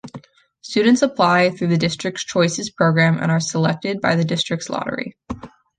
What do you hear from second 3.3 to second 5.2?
are selected by the district's lottery.